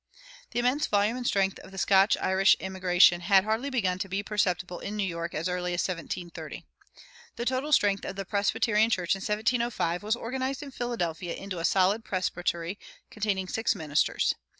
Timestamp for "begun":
3.69-3.99